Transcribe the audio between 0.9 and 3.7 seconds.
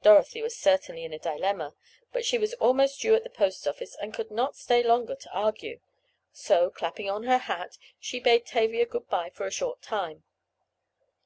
in a dilemma. But she was almost due at the post